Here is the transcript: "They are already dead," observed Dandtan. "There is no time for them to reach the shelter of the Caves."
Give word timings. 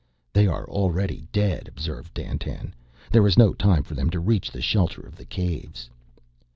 "They 0.33 0.47
are 0.47 0.67
already 0.67 1.25
dead," 1.31 1.67
observed 1.67 2.15
Dandtan. 2.15 2.73
"There 3.11 3.27
is 3.27 3.37
no 3.37 3.53
time 3.53 3.83
for 3.83 3.93
them 3.93 4.09
to 4.09 4.19
reach 4.19 4.49
the 4.49 4.59
shelter 4.59 5.01
of 5.01 5.15
the 5.15 5.25
Caves." 5.25 5.91